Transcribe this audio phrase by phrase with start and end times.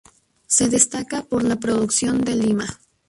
[0.47, 2.65] Se destaca por la producción de Lima